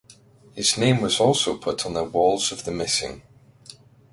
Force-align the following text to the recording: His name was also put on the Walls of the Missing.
His 0.55 0.79
name 0.79 0.99
was 0.99 1.19
also 1.19 1.59
put 1.59 1.85
on 1.85 1.93
the 1.93 2.03
Walls 2.03 2.51
of 2.51 2.65
the 2.65 2.71
Missing. 2.71 3.21